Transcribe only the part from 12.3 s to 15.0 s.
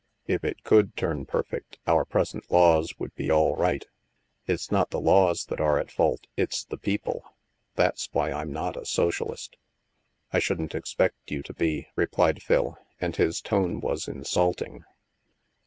Phil, and his tone was insulting.